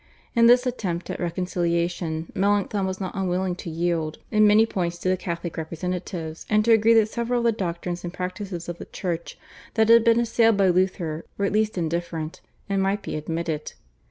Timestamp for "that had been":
9.75-10.19